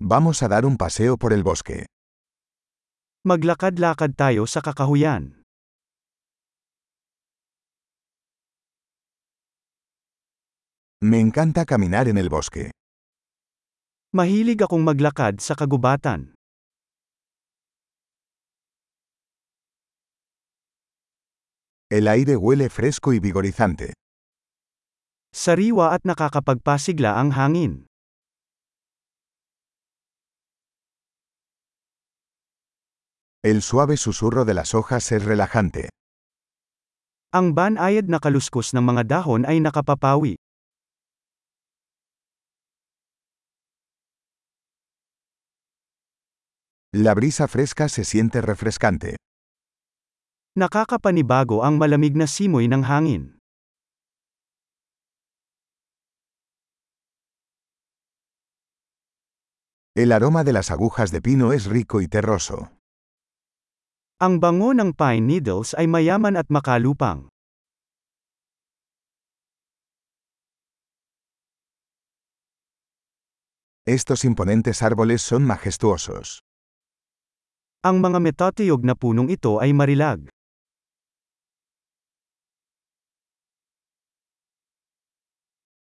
[0.00, 1.86] Vamos a dar un paseo por el bosque.
[3.26, 5.42] Maglakad-lakad tayo sa kakahuyan.
[11.02, 12.70] Me encanta caminar en el bosque.
[14.14, 16.38] Mahilig akong maglakad sa kagubatan.
[21.90, 23.98] El aire huele fresco y vigorizante.
[25.34, 27.87] Sariwa at nakakapagpasigla ang hangin.
[33.44, 35.90] El suave susurro de las hojas es relajante.
[37.30, 40.34] Ang banayad na kaluskos ng mga dahon ay nakapapawi.
[46.90, 49.14] La brisa fresca se siente refrescante.
[50.58, 53.38] Nakakapanibago ang malamig na simoy ng hangin.
[59.94, 62.77] El aroma de las agujas de pino es rico y terroso.
[64.18, 67.30] Ang bango ng pine needles ay mayaman at makalupang.
[73.86, 76.42] Estos imponentes árboles son majestuosos.
[77.86, 80.26] Ang mga metatiyog na punong ito ay marilag.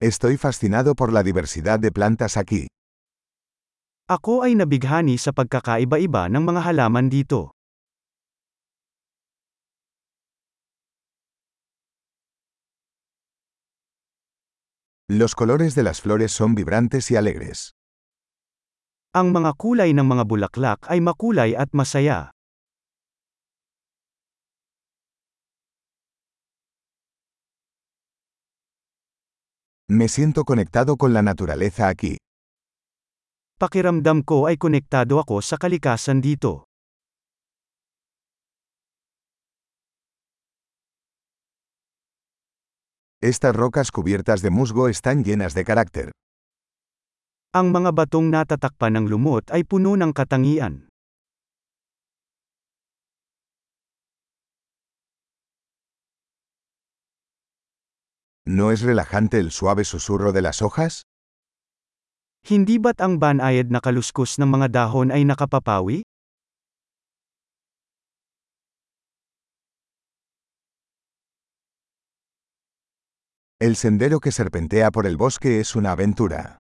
[0.00, 2.72] Estoy fascinado por la diversidad de plantas aquí.
[4.08, 7.52] Ako ay nabighani sa pagkakaiba-iba ng mga halaman dito.
[15.12, 17.76] Los colores de las flores son vibrantes y alegres.
[19.12, 22.32] Ang mga kulay ng mga bulaklak ay makulay at masaya.
[29.92, 32.16] Me siento conectado con la naturaleza aquí.
[33.60, 36.71] Pakiramdam ko ay konektado ako sa kalikasan dito.
[43.22, 46.10] Estas rocas cubiertas de musgo están llenas de carácter.
[47.54, 50.90] Ang mga batong natatakpan ng lumot ay puno ng katangian.
[58.42, 61.06] ¿No es relajante el suave susurro de las hojas?
[62.42, 66.02] Hindi ba't ang banayad na kaluskos ng mga dahon ay nakapapawi?
[73.62, 76.58] El sendero que serpentea por el bosque es una aventura.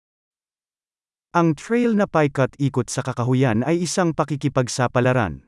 [1.34, 5.42] Ang trail na paikat-ikot sa kakahuyan ay isang pakikipagsapalaran.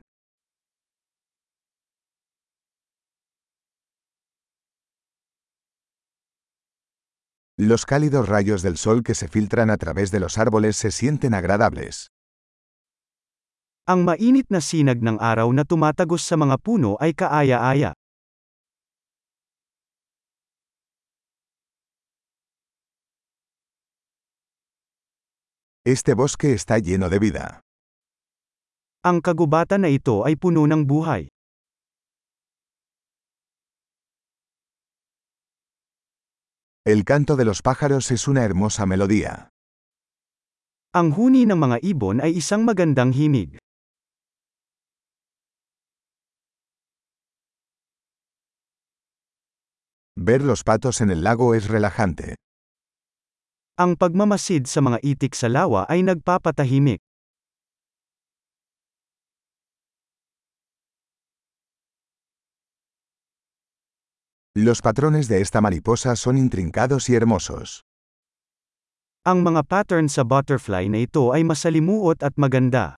[7.55, 11.31] Los cálidos rayos del sol que se filtran a través de los árboles se sienten
[11.31, 12.11] agradables.
[13.87, 17.95] Ang mainit na sinag ng araw na tumatagos sa mga puno ay kaaya-aya.
[25.87, 27.63] Este bosque está lleno de vida.
[29.07, 31.31] Ang kagubatan na ito ay puno ng buhay.
[36.83, 39.55] El canto de los pájaros es una hermosa melodía.
[40.91, 43.55] Ang huni ng mga ibon ay isang magandang himig.
[50.19, 52.35] Ver los patos en el lago es relajante.
[53.77, 56.97] Ang pagmamasid sa mga itik sa lawa ay nagpapatahimik.
[64.57, 67.85] Los patrones de esta mariposa son intrincados y hermosos.
[69.29, 72.97] Ang mga pattern sa butterfly na ito ay masalimuot at maganda.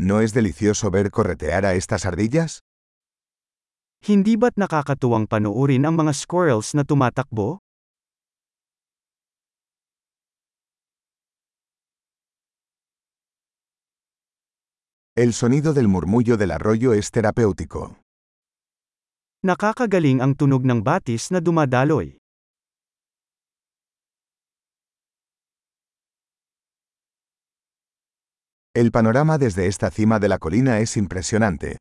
[0.00, 2.64] ¿No es delicioso ver corretear a estas ardillas?
[4.00, 7.60] Hindi ba't nakakatuwang panoorin ang mga squirrels na tumatakbo?
[15.12, 18.00] El sonido del murmullo del arroyo es terapéutico.
[19.44, 22.16] Nakakagaling ang tunog ng batis na dumadaloy.
[28.72, 31.76] El panorama desde esta cima de la colina es impresionante.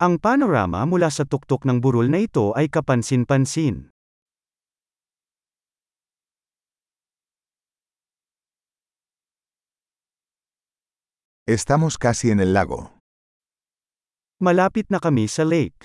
[0.00, 3.92] Ang panorama mula sa tuktok ng burol na ito ay kapansin-pansin.
[11.44, 12.96] Estamos casi en el lago.
[14.40, 15.84] Malapit na kami sa lake.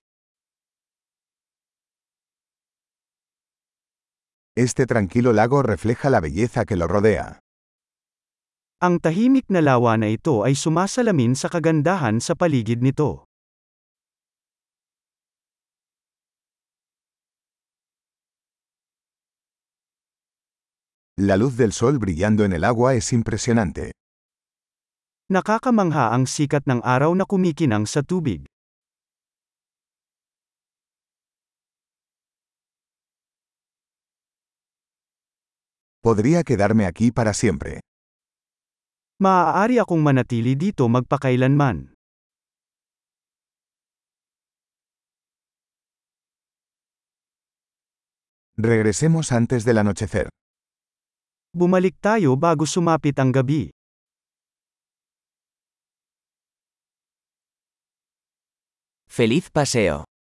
[4.56, 7.44] Este tranquilo lago refleja la belleza que lo rodea.
[8.80, 13.25] Ang tahimik na lawa na ito ay sumasalamin sa kagandahan sa paligid nito.
[21.18, 23.92] La luz del sol brillando en el agua es impresionante.
[25.32, 28.44] Nakakamangha ang sikat ng araw na kumikinang sa tubig.
[36.04, 37.80] Podría quedarme aquí para siempre.
[39.24, 41.96] Maaari akong manatili dito magpakailanman.
[48.60, 50.28] Regresemos antes del anochecer.
[51.56, 53.72] Bumalik tayo bago sumapit ang gabi.
[59.08, 60.06] Feliz paseo.